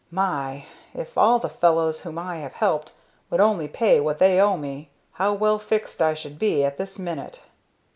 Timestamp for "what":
3.99-4.17